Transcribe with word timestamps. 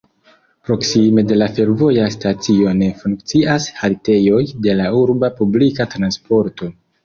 Proksime 0.69 1.23
de 1.31 1.37
la 1.41 1.47
fervoja 1.57 2.07
stacio 2.15 2.73
ne 2.81 2.89
funkcias 3.03 3.69
haltejoj 3.83 4.43
de 4.67 4.79
la 4.83 4.91
urba 5.05 5.33
publika 5.41 5.91
transporto. 5.97 6.77